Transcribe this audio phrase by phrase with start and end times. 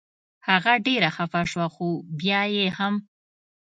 [0.47, 1.87] هغه ډېره خفه شوه خو
[2.19, 2.93] بیا یې هم.